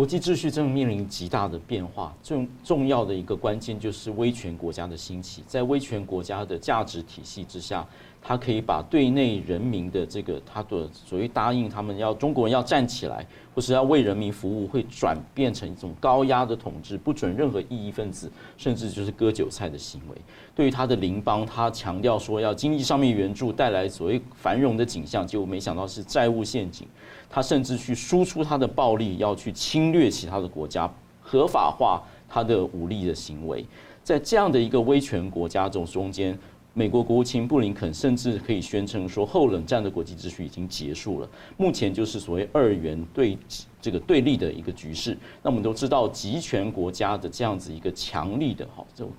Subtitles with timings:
[0.00, 5.44] 国际秩序正面临极大的变化，最重要的一个关键就是威权国家的兴起。
[5.46, 7.86] 在威权国家的价值体系之下，
[8.22, 20.16] 他可以把对内人民的这个他的所谓答应他们要中国人要站起来，或是要为人民服务，会转变成一种高压的统治，不准任何异议分子，甚至就是割韭菜的行为。
[20.54, 26.86] 对于他的邻邦，他强调说要经济上面援助，带来所谓繁荣的景象，结果没想到是债务陷阱。
[27.28, 33.64] 他甚至去输出他的暴力，要去侵略其他的国家，合法化他的武力的行为。
[34.02, 36.36] 在这样的一个威权国家中中间，
[36.72, 41.28] 美国国务卿布林肯甚至可以宣称说，后冷战的国际秩序已经结束了。
[41.56, 43.36] 目前就是所谓二元对
[43.80, 45.18] 这个对立的一个局势。
[45.42, 49.12] 那我们都知道，集权国家的这样子一个强力的哈，这种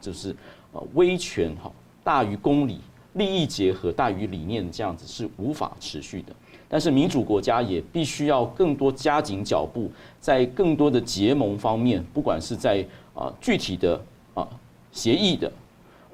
[0.00, 0.36] 就是
[0.72, 1.72] 呃威权哈
[2.04, 2.78] 大于公理，
[3.14, 6.32] 利益结合大于理念这样子是无法持续的。
[6.68, 9.90] 但是民主国家也必须要更多加紧脚步，
[10.20, 13.98] 在更多的结盟方面，不管是在啊具体的
[14.34, 14.46] 啊
[14.92, 15.50] 协议的，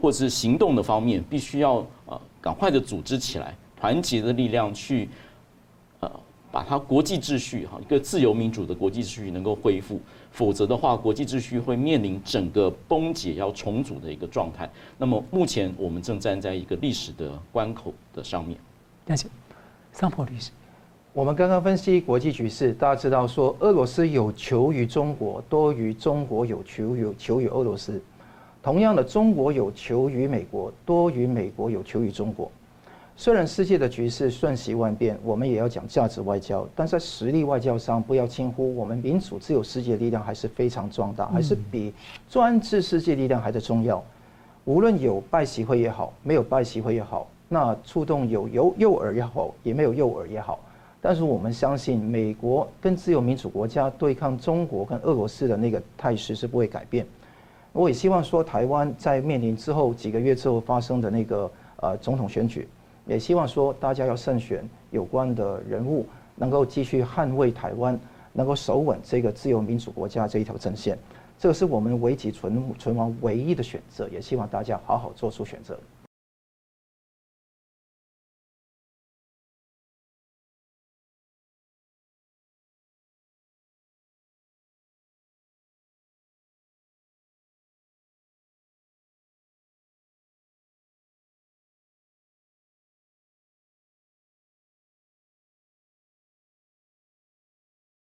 [0.04, 5.08] 或者是行动的方面，必须要呃赶快的组织起来，团结的力量去
[6.00, 6.10] 呃
[6.52, 9.98] 把它国际秩序哈一个自由民主的国际秩序能够恢复，
[10.30, 14.70] 否则的话，国际秩序会面临整个崩解要重组的一个状态。
[14.98, 18.58] 那么目前我们正站在一个历史的关口的上面。
[19.08, 19.26] 谢谢。
[19.90, 20.50] 桑普律师，
[21.14, 28.02] 我们刚刚分析国际局势，大家知道说俄罗斯有求于中国多于中国有求有求于俄罗斯，
[28.64, 32.50] 同样的，中国有求于美国多于美国有求于中国。
[33.14, 41.92] 虽然世界的局势瞬息万变，我们也要讲价值外交，但在实力外交上，不要轻忽我们民主自由世界力量还是非常壮大，还是比
[42.30, 44.02] 专制世界力量还是重要。
[44.64, 47.28] 无论有拜习会也好，没有拜习会也好。
[47.50, 50.58] 那触动有有诱饵也好，也没有诱饵也好，
[51.02, 57.06] 但是我们相信，美国跟自由民主国家对抗中国跟俄罗斯的那个态势是不会改变。
[57.74, 62.68] 我也希望说，台湾在面临之后几个月之后发生的那个呃总统选举，
[63.04, 66.06] 也希望说大家要慎选有关的人物，
[66.36, 67.98] 能够继续捍卫台湾，
[68.32, 70.96] 能够守稳这个自由民主国家这一条阵线。
[71.36, 75.76] 这个是我们危急存存亡唯一的选择，也希望大家好好做出选择。